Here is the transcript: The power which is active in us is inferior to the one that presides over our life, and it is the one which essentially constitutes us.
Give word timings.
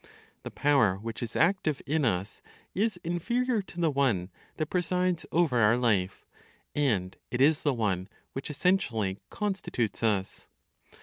The 0.41 0.49
power 0.49 0.97
which 0.97 1.21
is 1.21 1.35
active 1.35 1.79
in 1.85 2.05
us 2.05 2.41
is 2.73 2.97
inferior 3.03 3.61
to 3.61 3.79
the 3.79 3.91
one 3.91 4.31
that 4.57 4.65
presides 4.71 5.27
over 5.31 5.59
our 5.59 5.77
life, 5.77 6.25
and 6.73 7.15
it 7.29 7.39
is 7.39 7.61
the 7.61 7.71
one 7.75 8.09
which 8.33 8.49
essentially 8.49 9.19
constitutes 9.29 10.01
us. 10.01 10.47